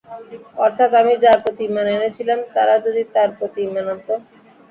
অর্থাৎ 0.57 0.91
আমি 1.01 1.13
যার 1.23 1.37
প্রতি 1.43 1.63
ঈমান 1.69 1.87
এনেছিলাম, 1.91 2.39
তারা 2.55 2.75
যদি 2.85 3.01
তাঁর 3.13 3.29
প্রতি 3.37 3.59
ঈমান 3.67 3.85
আনত। 3.87 4.07